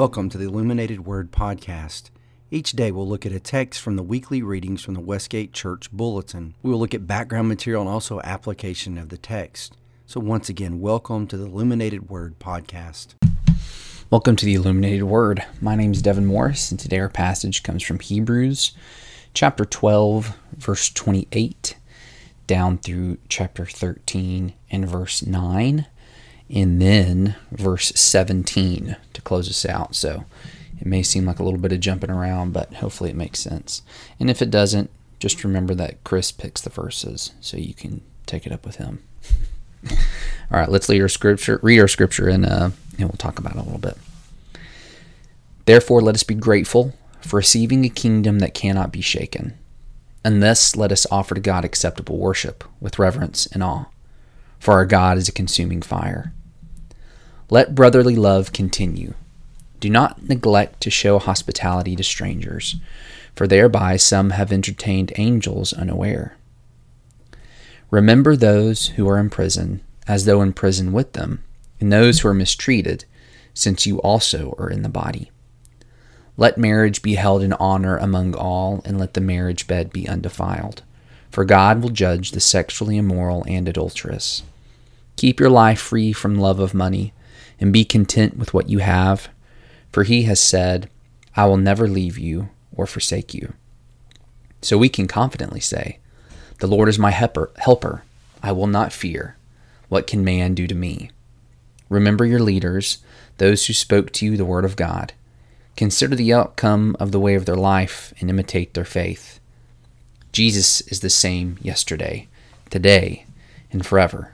Welcome 0.00 0.30
to 0.30 0.38
the 0.38 0.46
Illuminated 0.46 1.04
Word 1.04 1.30
Podcast. 1.30 2.08
Each 2.50 2.72
day 2.72 2.90
we'll 2.90 3.06
look 3.06 3.26
at 3.26 3.32
a 3.32 3.38
text 3.38 3.82
from 3.82 3.96
the 3.96 4.02
weekly 4.02 4.40
readings 4.40 4.80
from 4.80 4.94
the 4.94 5.00
Westgate 5.00 5.52
Church 5.52 5.92
Bulletin. 5.92 6.54
We 6.62 6.70
will 6.70 6.78
look 6.78 6.94
at 6.94 7.06
background 7.06 7.48
material 7.48 7.82
and 7.82 7.90
also 7.90 8.18
application 8.22 8.96
of 8.96 9.10
the 9.10 9.18
text. 9.18 9.76
So, 10.06 10.18
once 10.18 10.48
again, 10.48 10.80
welcome 10.80 11.26
to 11.26 11.36
the 11.36 11.44
Illuminated 11.44 12.08
Word 12.08 12.38
Podcast. 12.38 13.08
Welcome 14.08 14.36
to 14.36 14.46
the 14.46 14.54
Illuminated 14.54 15.02
Word. 15.02 15.44
My 15.60 15.74
name 15.74 15.92
is 15.92 16.00
Devin 16.00 16.24
Morris, 16.24 16.70
and 16.70 16.80
today 16.80 16.98
our 16.98 17.10
passage 17.10 17.62
comes 17.62 17.82
from 17.82 18.00
Hebrews 18.00 18.72
chapter 19.34 19.66
12, 19.66 20.34
verse 20.56 20.88
28, 20.88 21.76
down 22.46 22.78
through 22.78 23.18
chapter 23.28 23.66
13 23.66 24.54
and 24.70 24.88
verse 24.88 25.26
9 25.26 25.84
and 26.52 26.80
then 26.82 27.36
verse 27.52 27.92
17 27.94 28.96
to 29.12 29.22
close 29.22 29.48
us 29.48 29.64
out. 29.64 29.94
So 29.94 30.24
it 30.80 30.86
may 30.86 31.02
seem 31.02 31.26
like 31.26 31.38
a 31.38 31.44
little 31.44 31.60
bit 31.60 31.72
of 31.72 31.80
jumping 31.80 32.10
around, 32.10 32.52
but 32.52 32.74
hopefully 32.74 33.10
it 33.10 33.16
makes 33.16 33.40
sense. 33.40 33.82
And 34.18 34.28
if 34.28 34.42
it 34.42 34.50
doesn't, 34.50 34.90
just 35.20 35.44
remember 35.44 35.74
that 35.74 36.02
Chris 36.02 36.32
picks 36.32 36.62
the 36.62 36.70
verses, 36.70 37.32
so 37.40 37.58
you 37.58 37.74
can 37.74 38.00
take 38.24 38.46
it 38.46 38.52
up 38.52 38.64
with 38.64 38.76
him. 38.76 39.02
All 39.90 39.98
right, 40.58 40.68
let's 40.68 40.88
read 40.88 41.02
our 41.02 41.08
scripture, 41.08 41.60
read 41.62 41.78
our 41.78 41.88
scripture, 41.88 42.28
and 42.28 42.46
uh, 42.46 42.70
and 42.98 43.08
we'll 43.08 43.18
talk 43.18 43.38
about 43.38 43.54
it 43.54 43.58
a 43.58 43.62
little 43.62 43.78
bit. 43.78 43.98
Therefore, 45.66 46.00
let 46.00 46.14
us 46.14 46.22
be 46.22 46.34
grateful 46.34 46.94
for 47.20 47.36
receiving 47.36 47.84
a 47.84 47.90
kingdom 47.90 48.38
that 48.38 48.54
cannot 48.54 48.92
be 48.92 49.02
shaken, 49.02 49.58
and 50.24 50.42
thus 50.42 50.74
let 50.74 50.90
us 50.90 51.06
offer 51.10 51.34
to 51.34 51.40
God 51.40 51.64
acceptable 51.64 52.16
worship 52.16 52.64
with 52.80 52.98
reverence 52.98 53.46
and 53.46 53.62
awe, 53.62 53.86
for 54.58 54.72
our 54.72 54.86
God 54.86 55.18
is 55.18 55.28
a 55.28 55.32
consuming 55.32 55.82
fire. 55.82 56.32
Let 57.52 57.74
brotherly 57.74 58.14
love 58.14 58.52
continue. 58.52 59.14
Do 59.80 59.90
not 59.90 60.28
neglect 60.28 60.80
to 60.82 60.90
show 60.90 61.18
hospitality 61.18 61.96
to 61.96 62.04
strangers, 62.04 62.76
for 63.34 63.48
thereby 63.48 63.96
some 63.96 64.30
have 64.30 64.52
entertained 64.52 65.12
angels 65.16 65.72
unaware. 65.72 66.36
Remember 67.90 68.36
those 68.36 68.88
who 68.88 69.08
are 69.08 69.18
in 69.18 69.30
prison, 69.30 69.80
as 70.06 70.26
though 70.26 70.42
in 70.42 70.52
prison 70.52 70.92
with 70.92 71.14
them, 71.14 71.42
and 71.80 71.92
those 71.92 72.20
who 72.20 72.28
are 72.28 72.34
mistreated, 72.34 73.04
since 73.52 73.84
you 73.84 73.98
also 73.98 74.54
are 74.56 74.70
in 74.70 74.82
the 74.82 74.88
body. 74.88 75.32
Let 76.36 76.56
marriage 76.56 77.02
be 77.02 77.16
held 77.16 77.42
in 77.42 77.52
honor 77.54 77.96
among 77.96 78.34
all, 78.34 78.80
and 78.84 78.96
let 78.96 79.14
the 79.14 79.20
marriage 79.20 79.66
bed 79.66 79.92
be 79.92 80.08
undefiled. 80.08 80.82
For 81.32 81.44
God 81.44 81.82
will 81.82 81.90
judge 81.90 82.30
the 82.30 82.40
sexually 82.40 82.96
immoral 82.96 83.44
and 83.48 83.68
adulterous. 83.68 84.44
Keep 85.16 85.40
your 85.40 85.50
life 85.50 85.80
free 85.80 86.12
from 86.12 86.38
love 86.38 86.60
of 86.60 86.74
money 86.74 87.12
and 87.60 87.72
be 87.72 87.84
content 87.84 88.36
with 88.36 88.54
what 88.54 88.68
you 88.68 88.78
have, 88.78 89.28
for 89.92 90.04
he 90.04 90.22
has 90.22 90.40
said, 90.40 90.88
I 91.36 91.44
will 91.44 91.56
never 91.56 91.86
leave 91.86 92.18
you 92.18 92.48
or 92.74 92.86
forsake 92.86 93.34
you. 93.34 93.52
So 94.62 94.76
we 94.78 94.88
can 94.88 95.06
confidently 95.06 95.60
say, 95.60 95.98
The 96.58 96.66
Lord 96.66 96.88
is 96.88 96.98
my 96.98 97.10
helper. 97.10 98.02
I 98.42 98.52
will 98.52 98.66
not 98.66 98.92
fear. 98.92 99.36
What 99.88 100.06
can 100.06 100.24
man 100.24 100.54
do 100.54 100.66
to 100.66 100.74
me? 100.74 101.10
Remember 101.88 102.24
your 102.24 102.40
leaders, 102.40 102.98
those 103.38 103.66
who 103.66 103.72
spoke 103.72 104.12
to 104.12 104.26
you 104.26 104.36
the 104.36 104.44
word 104.44 104.64
of 104.64 104.76
God. 104.76 105.12
Consider 105.76 106.14
the 106.14 106.32
outcome 106.32 106.96
of 107.00 107.10
the 107.10 107.20
way 107.20 107.34
of 107.34 107.46
their 107.46 107.56
life 107.56 108.12
and 108.20 108.30
imitate 108.30 108.74
their 108.74 108.84
faith. 108.84 109.40
Jesus 110.32 110.80
is 110.82 111.00
the 111.00 111.10
same 111.10 111.58
yesterday, 111.60 112.28
today, 112.70 113.24
and 113.72 113.84
forever. 113.84 114.32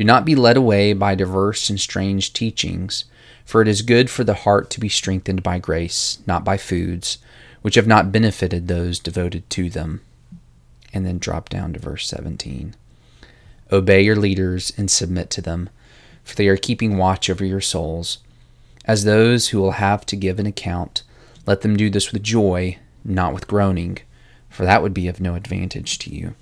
Do 0.00 0.04
not 0.04 0.24
be 0.24 0.34
led 0.34 0.56
away 0.56 0.94
by 0.94 1.14
diverse 1.14 1.68
and 1.68 1.78
strange 1.78 2.32
teachings, 2.32 3.04
for 3.44 3.60
it 3.60 3.68
is 3.68 3.82
good 3.82 4.08
for 4.08 4.24
the 4.24 4.32
heart 4.32 4.70
to 4.70 4.80
be 4.80 4.88
strengthened 4.88 5.42
by 5.42 5.58
grace, 5.58 6.20
not 6.26 6.42
by 6.42 6.56
foods, 6.56 7.18
which 7.60 7.74
have 7.74 7.86
not 7.86 8.10
benefited 8.10 8.66
those 8.66 8.98
devoted 8.98 9.50
to 9.50 9.68
them. 9.68 10.00
And 10.94 11.04
then 11.04 11.18
drop 11.18 11.50
down 11.50 11.74
to 11.74 11.78
verse 11.78 12.08
17. 12.08 12.74
Obey 13.70 14.00
your 14.00 14.16
leaders 14.16 14.72
and 14.78 14.90
submit 14.90 15.28
to 15.32 15.42
them, 15.42 15.68
for 16.24 16.34
they 16.34 16.48
are 16.48 16.56
keeping 16.56 16.96
watch 16.96 17.28
over 17.28 17.44
your 17.44 17.60
souls. 17.60 18.20
As 18.86 19.04
those 19.04 19.48
who 19.48 19.60
will 19.60 19.72
have 19.72 20.06
to 20.06 20.16
give 20.16 20.38
an 20.38 20.46
account, 20.46 21.02
let 21.44 21.60
them 21.60 21.76
do 21.76 21.90
this 21.90 22.10
with 22.10 22.22
joy, 22.22 22.78
not 23.04 23.34
with 23.34 23.46
groaning, 23.46 23.98
for 24.48 24.64
that 24.64 24.82
would 24.82 24.94
be 24.94 25.08
of 25.08 25.20
no 25.20 25.34
advantage 25.34 25.98
to 25.98 26.10
you. 26.10 26.36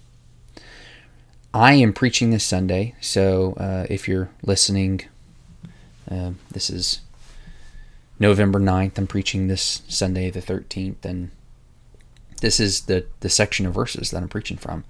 I 1.59 1.73
am 1.73 1.93
preaching 1.93 2.31
this 2.31 2.45
Sunday, 2.45 2.95
so 3.01 3.55
uh, 3.55 3.85
if 3.91 4.07
you're 4.07 4.31
listening, 4.45 5.01
uh, 6.09 6.31
this 6.53 6.71
is 6.71 7.01
November 8.21 8.61
9th. 8.61 8.97
I'm 8.97 9.09
preaching 9.09 9.49
this 9.49 9.83
Sunday, 9.89 10.31
the 10.31 10.41
13th, 10.41 11.05
and 11.05 11.33
this 12.41 12.61
is 12.61 12.83
the, 12.83 13.07
the 13.19 13.29
section 13.29 13.67
of 13.67 13.75
verses 13.75 14.13
that 14.13 14.23
I'm 14.23 14.29
preaching 14.29 14.57
from. 14.57 14.85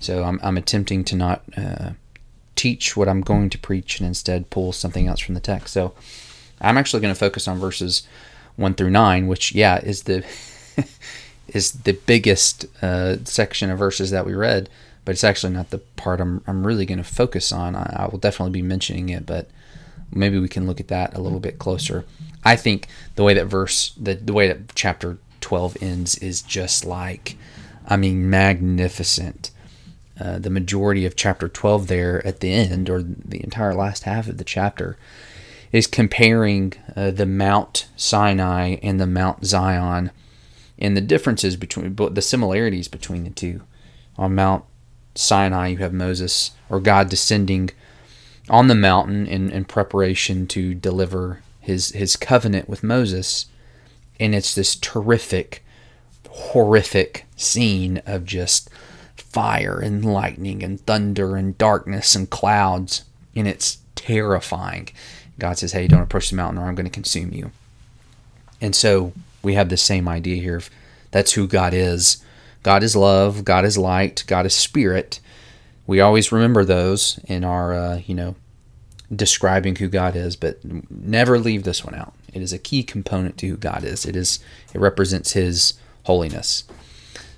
So 0.00 0.24
I'm, 0.24 0.38
I'm 0.42 0.58
attempting 0.58 1.02
to 1.04 1.16
not 1.16 1.44
uh, 1.56 1.92
teach 2.56 2.94
what 2.94 3.08
I'm 3.08 3.22
going 3.22 3.48
to 3.48 3.56
preach 3.56 3.98
and 3.98 4.06
instead 4.06 4.50
pull 4.50 4.74
something 4.74 5.06
else 5.06 5.20
from 5.20 5.34
the 5.34 5.40
text. 5.40 5.72
So 5.72 5.94
I'm 6.60 6.76
actually 6.76 7.00
going 7.00 7.14
to 7.14 7.18
focus 7.18 7.48
on 7.48 7.58
verses 7.58 8.06
1 8.56 8.74
through 8.74 8.90
9, 8.90 9.28
which, 9.28 9.52
yeah, 9.52 9.78
is 9.78 10.02
the. 10.02 10.26
is 11.48 11.72
the 11.72 11.92
biggest 11.92 12.64
uh, 12.82 13.16
section 13.24 13.68
of 13.68 13.78
verses 13.78 14.10
that 14.10 14.24
we 14.24 14.32
read 14.32 14.70
but 15.04 15.12
it's 15.12 15.24
actually 15.24 15.52
not 15.52 15.70
the 15.70 15.78
part 15.78 16.20
I'm, 16.20 16.42
I'm 16.46 16.66
really 16.66 16.86
going 16.86 16.98
to 16.98 17.04
focus 17.04 17.52
on. 17.52 17.74
I, 17.74 18.04
I, 18.04 18.08
will 18.08 18.18
definitely 18.18 18.52
be 18.52 18.62
mentioning 18.62 19.08
it, 19.08 19.26
but 19.26 19.48
maybe 20.10 20.38
we 20.38 20.48
can 20.48 20.66
look 20.66 20.80
at 20.80 20.88
that 20.88 21.16
a 21.16 21.20
little 21.20 21.40
bit 21.40 21.58
closer. 21.58 22.04
I 22.44 22.56
think 22.56 22.88
the 23.16 23.22
way 23.22 23.34
that 23.34 23.46
verse, 23.46 23.92
the, 24.00 24.14
the 24.14 24.32
way 24.32 24.48
that 24.48 24.74
chapter 24.74 25.18
12 25.40 25.76
ends 25.80 26.16
is 26.18 26.42
just 26.42 26.84
like, 26.84 27.36
I 27.86 27.96
mean, 27.96 28.30
magnificent. 28.30 29.50
Uh, 30.20 30.38
the 30.38 30.50
majority 30.50 31.04
of 31.04 31.16
chapter 31.16 31.48
12 31.48 31.88
there 31.88 32.24
at 32.26 32.40
the 32.40 32.52
end, 32.52 32.88
or 32.88 33.02
the 33.02 33.42
entire 33.42 33.74
last 33.74 34.04
half 34.04 34.28
of 34.28 34.38
the 34.38 34.44
chapter, 34.44 34.96
is 35.72 35.86
comparing 35.86 36.74
uh, 36.94 37.10
the 37.10 37.26
Mount 37.26 37.88
Sinai 37.96 38.76
and 38.82 39.00
the 39.00 39.06
Mount 39.06 39.44
Zion 39.44 40.10
and 40.78 40.96
the 40.96 41.00
differences 41.00 41.56
between, 41.56 41.94
but 41.94 42.14
the 42.14 42.22
similarities 42.22 42.88
between 42.88 43.24
the 43.24 43.30
two. 43.30 43.62
On 44.18 44.34
Mount 44.34 44.64
Sinai, 45.14 45.68
you 45.68 45.76
have 45.78 45.92
Moses 45.92 46.52
or 46.68 46.80
God 46.80 47.08
descending 47.08 47.70
on 48.48 48.68
the 48.68 48.74
mountain 48.74 49.26
in, 49.26 49.50
in 49.50 49.64
preparation 49.64 50.46
to 50.48 50.74
deliver 50.74 51.42
his 51.60 51.90
his 51.90 52.16
covenant 52.16 52.68
with 52.68 52.82
Moses, 52.82 53.46
and 54.18 54.34
it's 54.34 54.54
this 54.54 54.74
terrific, 54.74 55.64
horrific 56.28 57.24
scene 57.36 58.02
of 58.04 58.24
just 58.24 58.68
fire 59.16 59.78
and 59.78 60.04
lightning 60.04 60.62
and 60.62 60.84
thunder 60.86 61.36
and 61.36 61.56
darkness 61.56 62.14
and 62.14 62.28
clouds, 62.28 63.04
and 63.36 63.46
it's 63.46 63.78
terrifying. 63.94 64.88
God 65.38 65.58
says, 65.58 65.72
"Hey, 65.72 65.86
don't 65.86 66.02
approach 66.02 66.30
the 66.30 66.36
mountain, 66.36 66.60
or 66.60 66.66
I'm 66.66 66.74
going 66.74 66.84
to 66.84 66.90
consume 66.90 67.32
you." 67.32 67.52
And 68.60 68.74
so 68.74 69.12
we 69.42 69.54
have 69.54 69.68
the 69.68 69.76
same 69.76 70.08
idea 70.08 70.42
here. 70.42 70.62
That's 71.12 71.32
who 71.32 71.46
God 71.46 71.74
is. 71.74 72.22
God 72.62 72.82
is 72.82 72.94
love, 72.94 73.44
God 73.44 73.64
is 73.64 73.76
light, 73.76 74.24
God 74.26 74.46
is 74.46 74.54
spirit. 74.54 75.20
We 75.86 76.00
always 76.00 76.30
remember 76.30 76.64
those 76.64 77.18
in 77.24 77.44
our, 77.44 77.74
uh, 77.74 78.00
you 78.06 78.14
know, 78.14 78.36
describing 79.14 79.76
who 79.76 79.88
God 79.88 80.16
is, 80.16 80.36
but 80.36 80.58
never 80.90 81.38
leave 81.38 81.64
this 81.64 81.84
one 81.84 81.94
out. 81.94 82.14
It 82.32 82.40
is 82.40 82.52
a 82.52 82.58
key 82.58 82.82
component 82.82 83.36
to 83.38 83.48
who 83.48 83.56
God 83.56 83.84
is. 83.84 84.06
It 84.06 84.16
is 84.16 84.38
it 84.72 84.80
represents 84.80 85.32
His 85.32 85.74
holiness. 86.04 86.64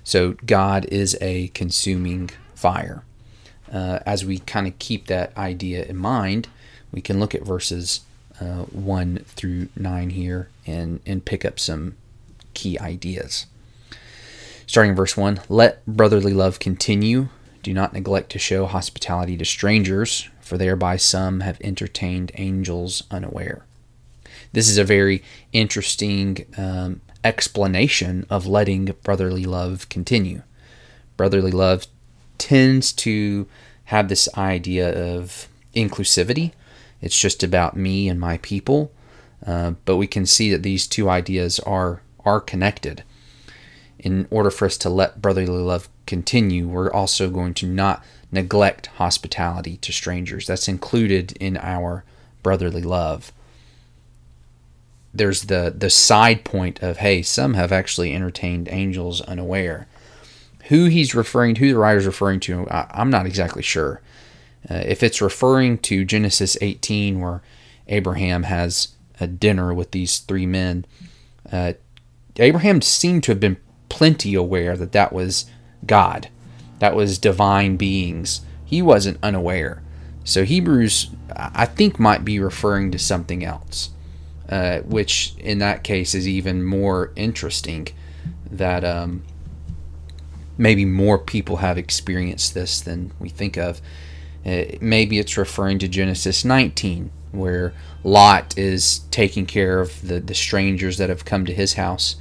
So 0.03 0.35
God 0.45 0.85
is 0.85 1.17
a 1.19 1.49
consuming 1.49 2.29
fire. 2.53 3.03
Uh, 3.71 3.99
as 4.05 4.23
we 4.23 4.39
kind 4.39 4.67
of 4.67 4.77
keep 4.79 5.07
that 5.07 5.35
idea 5.35 5.83
in 5.83 5.97
mind, 5.97 6.47
we 6.91 7.01
can 7.01 7.19
look 7.19 7.35
at 7.35 7.41
verses 7.43 8.01
uh, 8.39 8.63
one 8.63 9.17
through 9.25 9.69
nine 9.75 10.11
here 10.11 10.49
and 10.65 10.99
and 11.05 11.25
pick 11.25 11.43
up 11.43 11.59
some 11.59 11.95
key 12.53 12.79
ideas. 12.79 13.47
Starting 14.67 14.95
verse 14.95 15.15
1 15.15 15.41
Let 15.49 15.85
brotherly 15.85 16.33
love 16.33 16.59
continue. 16.59 17.29
Do 17.61 17.73
not 17.73 17.93
neglect 17.93 18.31
to 18.31 18.39
show 18.39 18.65
hospitality 18.65 19.37
to 19.37 19.45
strangers, 19.45 20.29
for 20.39 20.57
thereby 20.57 20.97
some 20.97 21.39
have 21.41 21.59
entertained 21.61 22.31
angels 22.35 23.03
unaware. 23.11 23.65
This 24.51 24.69
is 24.69 24.77
a 24.77 24.83
very 24.83 25.23
interesting 25.51 26.45
um, 26.57 27.01
explanation 27.23 28.25
of 28.29 28.45
letting 28.47 28.93
brotherly 29.03 29.45
love 29.45 29.89
continue. 29.89 30.43
Brotherly 31.17 31.51
love 31.51 31.87
tends 32.37 32.93
to 32.93 33.47
have 33.85 34.09
this 34.09 34.29
idea 34.37 35.15
of 35.15 35.47
inclusivity. 35.75 36.53
It's 37.01 37.19
just 37.19 37.43
about 37.43 37.75
me 37.75 38.07
and 38.07 38.19
my 38.19 38.37
people. 38.37 38.91
Uh, 39.45 39.71
but 39.85 39.97
we 39.97 40.07
can 40.07 40.25
see 40.25 40.51
that 40.51 40.63
these 40.63 40.87
two 40.87 41.09
ideas 41.09 41.59
are 41.59 42.01
are 42.23 42.41
connected 42.41 43.03
in 44.05 44.27
order 44.29 44.51
for 44.51 44.67
us 44.67 44.77
to 44.77 44.87
let 44.87 45.19
brotherly 45.19 45.47
love 45.47 45.89
continue, 46.05 46.67
we're 46.67 46.93
also 46.93 47.27
going 47.31 47.55
to 47.55 47.65
not 47.65 48.05
neglect 48.31 48.85
hospitality 48.85 49.77
to 49.77 49.91
strangers. 49.91 50.45
That's 50.45 50.67
included 50.67 51.31
in 51.39 51.57
our 51.57 52.05
brotherly 52.43 52.83
love. 52.83 53.31
there's 55.11 55.43
the 55.43 55.73
the 55.75 55.89
side 55.89 56.43
point 56.43 56.83
of 56.83 56.97
hey, 56.97 57.23
some 57.23 57.55
have 57.55 57.71
actually 57.71 58.13
entertained 58.13 58.69
angels 58.69 59.21
unaware. 59.21 59.87
Who 60.65 60.85
he's 60.85 61.15
referring 61.15 61.55
who 61.55 61.73
the 61.73 61.79
writer's 61.79 62.05
referring 62.05 62.41
to, 62.41 62.67
I, 62.69 63.01
am 63.01 63.09
not 63.09 63.25
exactly 63.25 63.63
sure. 63.63 64.01
Uh, 64.69 64.83
if 64.85 65.01
it's 65.01 65.21
referring 65.21 65.79
to 65.79 66.05
Genesis 66.05 66.57
18, 66.61 67.19
where 67.19 67.41
Abraham 67.87 68.43
has 68.43 68.89
a 69.19 69.25
dinner 69.25 69.73
with 69.73 69.91
these 69.91 70.19
three 70.19 70.45
men, 70.45 70.85
uh, 71.51 71.73
Abraham 72.37 72.81
seemed 72.81 73.23
to 73.23 73.31
have 73.31 73.39
been 73.39 73.57
plenty 73.95 74.35
aware 74.35 74.75
that 74.75 74.91
that 74.91 75.13
was 75.13 75.45
God, 75.85 76.27
that 76.79 76.93
was 76.93 77.17
divine 77.17 77.77
beings. 77.77 78.41
He 78.65 78.81
wasn't 78.81 79.23
unaware. 79.23 79.81
So 80.25 80.43
Hebrews, 80.43 81.11
I 81.33 81.65
think, 81.65 81.97
might 81.97 82.25
be 82.25 82.37
referring 82.37 82.91
to 82.91 82.99
something 82.99 83.45
else, 83.45 83.91
uh, 84.49 84.79
which 84.79 85.33
in 85.37 85.59
that 85.59 85.85
case 85.85 86.13
is 86.13 86.27
even 86.27 86.65
more 86.65 87.13
interesting. 87.15 87.87
That 88.51 88.83
um, 88.83 89.23
maybe 90.57 90.83
more 90.83 91.17
people 91.17 91.57
have 91.57 91.77
experienced 91.77 92.53
this 92.53 92.81
than 92.81 93.13
we 93.17 93.29
think 93.29 93.55
of. 93.55 93.79
Uh, 94.45 94.63
maybe 94.81 95.19
it's 95.19 95.37
referring 95.37 95.79
to 95.79 95.87
Genesis 95.87 96.43
19, 96.43 97.11
where 97.31 97.73
Lot 98.03 98.57
is 98.57 98.99
taking 99.09 99.45
care 99.45 99.79
of 99.79 100.05
the, 100.05 100.19
the 100.19 100.35
strangers 100.35 100.97
that 100.97 101.07
have 101.07 101.23
come 101.23 101.45
to 101.45 101.53
his 101.53 101.75
house. 101.75 102.17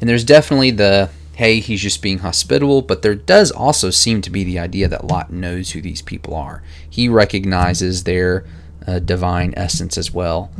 And 0.00 0.08
there's 0.08 0.24
definitely 0.24 0.72
the 0.72 1.10
hey, 1.34 1.60
he's 1.60 1.80
just 1.80 2.02
being 2.02 2.18
hospitable, 2.18 2.82
but 2.82 3.02
there 3.02 3.14
does 3.14 3.50
also 3.50 3.90
seem 3.90 4.20
to 4.20 4.30
be 4.30 4.44
the 4.44 4.58
idea 4.58 4.86
that 4.86 5.06
Lot 5.06 5.32
knows 5.32 5.70
who 5.70 5.80
these 5.80 6.02
people 6.02 6.34
are. 6.34 6.62
He 6.88 7.08
recognizes 7.08 8.04
their 8.04 8.44
uh, 8.86 8.98
divine 8.98 9.54
essence 9.56 9.96
as 9.96 10.12
well. 10.12 10.50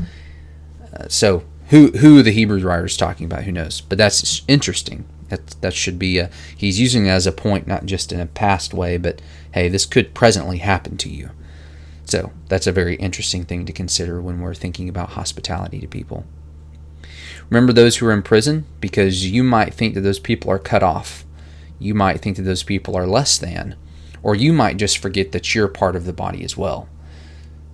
Uh, 0.93 1.09
so, 1.09 1.45
who 1.69 1.89
who 1.93 2.23
the 2.23 2.33
Hebrew 2.33 2.61
writer 2.61 2.87
is 2.87 2.97
talking 2.97 3.27
about, 3.27 3.45
who 3.45 3.53
knows? 3.53 3.81
But 3.81 3.99
that's 3.99 4.43
interesting. 4.49 5.05
That 5.29 5.61
that 5.63 5.75
should 5.75 5.99
be 5.99 6.19
a 6.19 6.31
he's 6.57 6.81
using 6.81 7.07
it 7.07 7.11
as 7.11 7.27
a 7.27 7.33
point, 7.33 7.67
not 7.67 7.87
just 7.87 8.13
in 8.13 8.21
a 8.21 8.27
past 8.27 8.75
way, 8.75 8.97
but 8.97 9.23
hey, 9.53 9.69
this 9.69 9.87
could 9.87 10.15
presently 10.15 10.59
happen 10.59 10.97
to 10.99 11.09
you. 11.09 11.31
So 12.05 12.33
that's 12.49 12.67
a 12.67 12.73
very 12.73 12.97
interesting 12.97 13.45
thing 13.45 13.65
to 13.65 13.73
consider 13.73 14.21
when 14.21 14.41
we're 14.41 14.55
thinking 14.55 14.89
about 14.89 15.11
hospitality 15.11 15.81
to 15.81 15.87
people. 15.87 16.27
Remember 17.51 17.73
those 17.73 17.97
who 17.97 18.07
are 18.07 18.13
in 18.13 18.23
prison 18.23 18.65
because 18.81 19.31
you 19.31 19.43
might 19.43 19.75
think 19.75 19.95
that 19.95 20.01
those 20.01 20.19
people 20.19 20.51
are 20.51 20.59
cut 20.59 20.83
off. 20.83 21.25
You 21.79 21.95
might 21.95 22.21
think 22.21 22.37
that 22.37 22.43
those 22.43 22.63
people 22.63 22.97
are 22.97 23.07
less 23.07 23.39
than. 23.39 23.77
Or 24.23 24.35
you 24.35 24.53
might 24.53 24.77
just 24.77 24.99
forget 24.99 25.33
that 25.33 25.55
you're 25.55 25.69
part 25.69 25.97
of 25.97 26.07
the 26.07 26.13
body 26.13 26.45
as 26.45 26.57
well. 26.57 26.89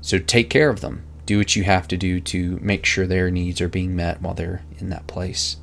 So 0.01 0.19
take 0.19 0.49
care 0.51 0.71
of 0.71 0.81
them. 0.81 1.05
Do 1.27 1.39
what 1.39 1.55
you 1.55 1.65
have 1.65 1.87
to 1.89 1.97
do 1.97 2.21
to 2.21 2.59
make 2.63 2.87
sure 2.87 3.07
their 3.07 3.31
needs 3.31 3.61
are 3.61 3.69
being 3.69 3.95
met 3.95 4.23
while 4.23 4.35
they're 4.35 4.63
in 4.79 4.89
that 4.89 5.07
place. 5.07 5.59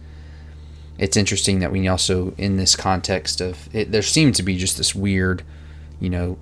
It's 0.97 1.17
interesting 1.17 1.59
that 1.59 1.71
we 1.71 1.87
also, 1.87 2.33
in 2.37 2.57
this 2.57 2.75
context 2.75 3.41
of, 3.41 3.67
it, 3.73 3.91
there 3.91 4.01
seems 4.01 4.37
to 4.37 4.43
be 4.43 4.57
just 4.57 4.77
this 4.77 4.95
weird, 4.95 5.43
you 5.99 6.09
know, 6.09 6.37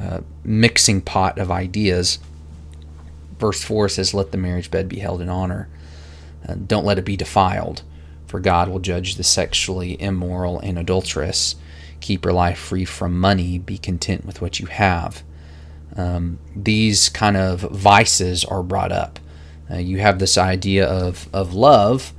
uh, 0.00 0.20
mixing 0.44 1.00
pot 1.00 1.38
of 1.38 1.50
ideas. 1.50 2.18
Verse 3.38 3.62
4 3.62 3.88
says, 3.88 4.14
Let 4.14 4.30
the 4.32 4.38
marriage 4.38 4.70
bed 4.70 4.88
be 4.88 5.00
held 5.00 5.20
in 5.20 5.28
honor. 5.28 5.68
Uh, 6.48 6.54
don't 6.66 6.84
let 6.84 6.98
it 6.98 7.04
be 7.04 7.16
defiled, 7.16 7.82
for 8.26 8.40
God 8.40 8.68
will 8.68 8.80
judge 8.80 9.16
the 9.16 9.24
sexually 9.24 10.00
immoral 10.00 10.58
and 10.60 10.78
adulterous. 10.78 11.56
Keep 12.00 12.24
your 12.24 12.34
life 12.34 12.58
free 12.58 12.84
from 12.84 13.18
money. 13.18 13.58
Be 13.58 13.78
content 13.78 14.26
with 14.26 14.40
what 14.40 14.60
you 14.60 14.66
have. 14.66 15.22
Um, 15.96 16.38
these 16.54 17.08
kind 17.08 17.36
of 17.36 17.60
vices 17.60 18.44
are 18.44 18.62
brought 18.62 18.92
up. 18.92 19.18
Uh, 19.70 19.76
you 19.76 19.98
have 20.00 20.18
this 20.18 20.36
idea 20.36 20.86
of, 20.86 21.28
of 21.32 21.54
love 21.54 22.12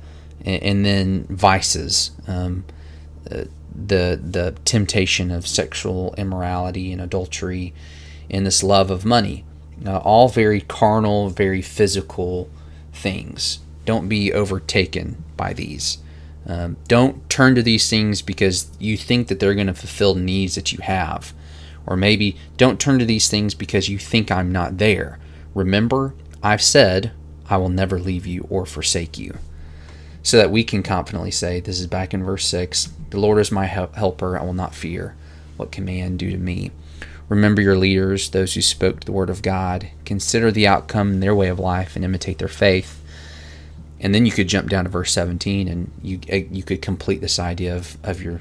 and, 0.44 0.62
and 0.62 0.84
then 0.84 1.24
vices. 1.28 2.10
Um, 2.26 2.64
uh, 3.30 3.44
the 3.76 4.18
the 4.22 4.54
temptation 4.64 5.30
of 5.30 5.46
sexual 5.46 6.14
immorality 6.16 6.92
and 6.92 7.00
adultery, 7.00 7.74
and 8.30 8.46
this 8.46 8.62
love 8.62 8.90
of 8.90 9.04
money, 9.04 9.44
uh, 9.84 9.98
all 9.98 10.28
very 10.28 10.62
carnal, 10.62 11.28
very 11.28 11.60
physical 11.60 12.48
things. 12.92 13.58
Don't 13.86 14.08
be 14.08 14.32
overtaken 14.32 15.24
by 15.36 15.54
these. 15.54 15.98
Um, 16.46 16.76
don't 16.86 17.28
turn 17.30 17.54
to 17.54 17.62
these 17.62 17.88
things 17.88 18.20
because 18.20 18.70
you 18.78 18.96
think 18.96 19.28
that 19.28 19.40
they're 19.40 19.54
going 19.54 19.68
to 19.68 19.74
fulfill 19.74 20.14
needs 20.14 20.56
that 20.56 20.72
you 20.72 20.78
have. 20.82 21.32
Or 21.86 21.96
maybe 21.96 22.36
don't 22.56 22.80
turn 22.80 22.98
to 22.98 23.04
these 23.04 23.28
things 23.28 23.54
because 23.54 23.88
you 23.88 23.98
think 23.98 24.30
I'm 24.30 24.52
not 24.52 24.78
there. 24.78 25.18
Remember, 25.54 26.14
I've 26.42 26.62
said, 26.62 27.12
I 27.48 27.56
will 27.56 27.68
never 27.68 27.98
leave 27.98 28.26
you 28.26 28.46
or 28.50 28.66
forsake 28.66 29.18
you. 29.18 29.38
So 30.22 30.36
that 30.36 30.50
we 30.50 30.64
can 30.64 30.82
confidently 30.82 31.30
say, 31.30 31.60
this 31.60 31.78
is 31.78 31.86
back 31.86 32.12
in 32.12 32.24
verse 32.24 32.46
6 32.46 32.92
The 33.10 33.20
Lord 33.20 33.38
is 33.38 33.52
my 33.52 33.66
helper, 33.66 34.36
I 34.36 34.44
will 34.44 34.52
not 34.52 34.74
fear. 34.74 35.14
What 35.56 35.70
can 35.70 35.84
man 35.84 36.16
do 36.16 36.30
to 36.32 36.36
me? 36.36 36.72
Remember 37.28 37.62
your 37.62 37.76
leaders, 37.76 38.30
those 38.30 38.54
who 38.54 38.62
spoke 38.62 39.04
the 39.04 39.12
word 39.12 39.30
of 39.30 39.42
God. 39.42 39.90
Consider 40.04 40.50
the 40.50 40.66
outcome 40.66 41.14
in 41.14 41.20
their 41.20 41.34
way 41.34 41.48
of 41.48 41.58
life 41.58 41.96
and 41.96 42.04
imitate 42.04 42.38
their 42.38 42.48
faith 42.48 43.02
and 44.00 44.14
then 44.14 44.26
you 44.26 44.32
could 44.32 44.48
jump 44.48 44.68
down 44.68 44.84
to 44.84 44.90
verse 44.90 45.12
17 45.12 45.68
and 45.68 45.90
you 46.02 46.20
eh, 46.28 46.44
you 46.50 46.62
could 46.62 46.82
complete 46.82 47.20
this 47.20 47.38
idea 47.38 47.74
of, 47.74 47.96
of 48.02 48.22
your 48.22 48.40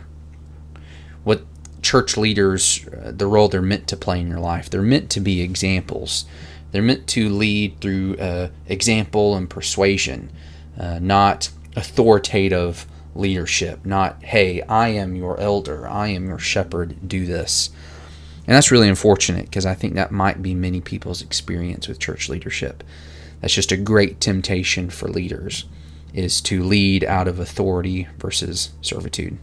what 1.24 1.44
church 1.82 2.18
leaders 2.18 2.86
uh, 2.88 3.12
the 3.16 3.28
role 3.28 3.48
they're 3.48 3.62
meant 3.62 3.88
to 3.88 3.98
play 3.98 4.20
in 4.20 4.28
your 4.28 4.40
life. 4.40 4.70
They're 4.70 4.82
meant 4.82 5.10
to 5.12 5.20
be 5.20 5.42
examples. 5.42 6.26
They're 6.72 6.82
meant 6.82 7.08
to 7.10 7.30
lead 7.30 7.80
through 7.80 8.18
uh, 8.18 8.50
example 8.68 9.36
and 9.36 9.50
persuasion 9.50 10.32
uh, 10.78 11.00
not 11.00 11.50
authoritative 11.76 12.86
leadership 13.14 13.86
not 13.86 14.22
hey 14.24 14.62
i 14.64 14.90
am 14.90 15.16
your 15.16 15.40
elder. 15.40 15.88
I 15.88 16.08
am 16.10 16.28
your 16.28 16.40
shepherd. 16.40 17.08
Do 17.08 17.26
this. 17.26 17.70
And 18.48 18.56
that's 18.56 18.72
really 18.72 18.90
unfortunate 18.90 19.46
because 19.46 19.66
i 19.66 19.74
think 19.74 19.94
that 19.94 20.12
might 20.12 20.42
be 20.42 20.54
many 20.54 20.82
people's 20.82 21.22
experience 21.22 21.88
with 21.88 22.00
church 22.00 22.28
leadership 22.28 22.84
that's 23.46 23.54
just 23.54 23.72
a 23.72 23.78
great 23.78 24.20
temptation 24.20 24.90
for 24.90 25.08
leaders 25.08 25.66
is 26.16 26.42
to 26.42 26.64
lead 26.64 27.04
out 27.04 27.28
of 27.28 27.40
authority 27.40 28.08
versus 28.18 28.72
servitude. 28.82 29.38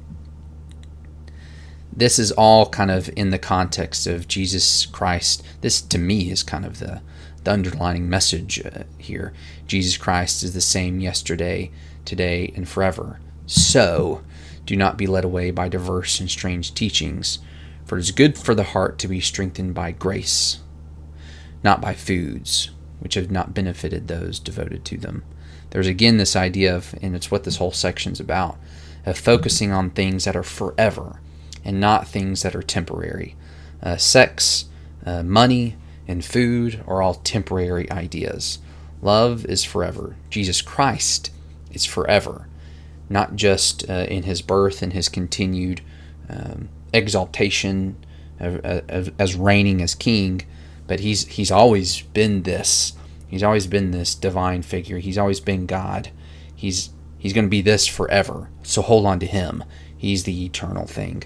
This 1.92 2.18
is 2.18 2.32
all 2.32 2.68
kind 2.68 2.90
of 2.90 3.08
in 3.14 3.30
the 3.30 3.38
context 3.38 4.08
of 4.08 4.26
Jesus 4.26 4.86
Christ. 4.86 5.44
This 5.60 5.80
to 5.82 5.98
me 5.98 6.32
is 6.32 6.42
kind 6.42 6.66
of 6.66 6.80
the 6.80 7.00
the 7.44 7.52
underlining 7.52 8.10
message 8.10 8.60
uh, 8.66 8.82
here. 8.98 9.32
Jesus 9.68 9.96
Christ 9.96 10.42
is 10.42 10.52
the 10.52 10.60
same 10.60 10.98
yesterday, 10.98 11.70
today, 12.04 12.52
and 12.56 12.68
forever. 12.68 13.20
So, 13.46 14.22
do 14.66 14.74
not 14.74 14.98
be 14.98 15.06
led 15.06 15.24
away 15.24 15.52
by 15.52 15.68
diverse 15.68 16.18
and 16.18 16.28
strange 16.28 16.74
teachings, 16.74 17.38
for 17.84 17.98
it 17.98 18.00
is 18.00 18.10
good 18.10 18.36
for 18.36 18.56
the 18.56 18.64
heart 18.64 18.98
to 18.98 19.06
be 19.06 19.20
strengthened 19.20 19.74
by 19.74 19.92
grace, 19.92 20.58
not 21.62 21.80
by 21.80 21.94
foods 21.94 22.70
which 23.02 23.14
have 23.14 23.30
not 23.30 23.52
benefited 23.52 24.06
those 24.06 24.38
devoted 24.38 24.84
to 24.84 24.96
them. 24.96 25.24
There's 25.70 25.88
again 25.88 26.18
this 26.18 26.36
idea 26.36 26.74
of, 26.74 26.94
and 27.02 27.16
it's 27.16 27.30
what 27.30 27.44
this 27.44 27.56
whole 27.56 27.72
section's 27.72 28.20
about, 28.20 28.56
of 29.04 29.18
focusing 29.18 29.72
on 29.72 29.90
things 29.90 30.24
that 30.24 30.36
are 30.36 30.42
forever 30.42 31.20
and 31.64 31.80
not 31.80 32.06
things 32.06 32.42
that 32.42 32.54
are 32.54 32.62
temporary. 32.62 33.34
Uh, 33.82 33.96
sex, 33.96 34.66
uh, 35.04 35.22
money, 35.22 35.76
and 36.06 36.24
food 36.24 36.82
are 36.86 37.02
all 37.02 37.14
temporary 37.14 37.90
ideas. 37.90 38.58
Love 39.00 39.44
is 39.46 39.64
forever. 39.64 40.14
Jesus 40.30 40.62
Christ 40.62 41.32
is 41.72 41.84
forever, 41.84 42.46
not 43.08 43.34
just 43.34 43.88
uh, 43.90 44.06
in 44.08 44.22
his 44.22 44.42
birth 44.42 44.82
and 44.82 44.92
his 44.92 45.08
continued 45.08 45.80
um, 46.28 46.68
exaltation 46.92 47.96
as 48.38 49.34
reigning 49.34 49.82
as 49.82 49.94
king, 49.94 50.42
but 50.86 51.00
he's 51.00 51.26
he's 51.26 51.50
always 51.50 52.02
been 52.02 52.42
this. 52.42 52.94
He's 53.26 53.42
always 53.42 53.66
been 53.66 53.90
this 53.90 54.14
divine 54.14 54.62
figure. 54.62 54.98
He's 54.98 55.18
always 55.18 55.40
been 55.40 55.66
God. 55.66 56.10
He's 56.54 56.90
he's 57.18 57.32
going 57.32 57.46
to 57.46 57.50
be 57.50 57.62
this 57.62 57.86
forever. 57.86 58.48
So 58.62 58.82
hold 58.82 59.06
on 59.06 59.18
to 59.20 59.26
him. 59.26 59.64
He's 59.96 60.24
the 60.24 60.44
eternal 60.44 60.86
thing. 60.86 61.22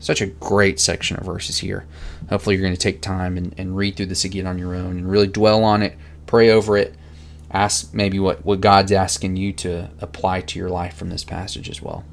Such 0.00 0.20
a 0.20 0.26
great 0.26 0.78
section 0.78 1.16
of 1.16 1.24
verses 1.24 1.58
here. 1.58 1.86
Hopefully, 2.28 2.56
you're 2.56 2.64
going 2.64 2.74
to 2.74 2.80
take 2.80 3.00
time 3.00 3.36
and, 3.36 3.54
and 3.56 3.76
read 3.76 3.96
through 3.96 4.06
this 4.06 4.24
again 4.24 4.46
on 4.46 4.58
your 4.58 4.74
own 4.74 4.98
and 4.98 5.10
really 5.10 5.26
dwell 5.26 5.64
on 5.64 5.82
it, 5.82 5.96
pray 6.26 6.50
over 6.50 6.76
it, 6.76 6.94
ask 7.50 7.94
maybe 7.94 8.18
what, 8.18 8.44
what 8.44 8.60
God's 8.60 8.92
asking 8.92 9.36
you 9.36 9.52
to 9.54 9.90
apply 10.00 10.42
to 10.42 10.58
your 10.58 10.68
life 10.68 10.96
from 10.96 11.08
this 11.08 11.24
passage 11.24 11.70
as 11.70 11.80
well. 11.80 12.04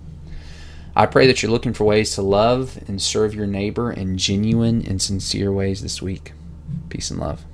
I 0.96 1.08
pray 1.08 1.26
that 1.28 1.42
you're 1.42 1.52
looking 1.52 1.74
for 1.74 1.86
ways 1.86 2.14
to 2.16 2.22
love 2.22 2.80
and 2.88 3.02
serve 3.02 3.34
your 3.34 3.48
neighbor 3.48 3.92
in 3.92 4.18
genuine 4.18 4.86
and 4.86 5.02
sincere 5.02 5.52
ways 5.52 5.82
this 5.82 6.02
week. 6.02 6.34
Peace 6.90 7.12
and 7.12 7.20
love. 7.20 7.46